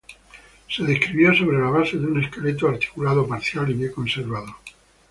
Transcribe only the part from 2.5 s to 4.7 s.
articulado parcial y bien conservado.